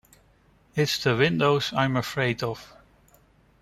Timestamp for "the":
1.03-1.15